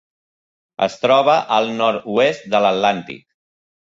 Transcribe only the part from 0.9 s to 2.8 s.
troba al nord-oest de